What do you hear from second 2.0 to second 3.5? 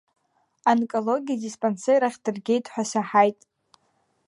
ахь дыргеит ҳәа саҳаит.